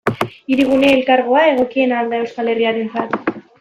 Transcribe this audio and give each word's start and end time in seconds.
Hirigune 0.53 0.89
Elkargoa 0.95 1.45
egokiena 1.51 2.01
al 2.01 2.13
da 2.15 2.25
euskal 2.25 2.53
herritarrentzat? 2.57 3.19